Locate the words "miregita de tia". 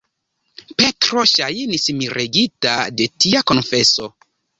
1.97-3.43